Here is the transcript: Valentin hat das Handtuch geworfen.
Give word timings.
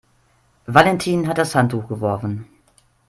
Valentin 0.65 1.27
hat 1.27 1.37
das 1.37 1.53
Handtuch 1.53 1.87
geworfen. 1.87 2.47